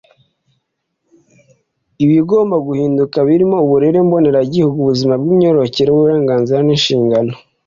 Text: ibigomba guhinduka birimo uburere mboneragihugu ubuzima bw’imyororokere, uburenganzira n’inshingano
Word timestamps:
ibigomba 2.03 2.55
guhinduka 2.67 3.17
birimo 3.27 3.57
uburere 3.65 3.99
mboneragihugu 4.07 4.77
ubuzima 4.81 5.13
bw’imyororokere, 5.21 5.89
uburenganzira 5.91 6.59
n’inshingano 6.63 7.33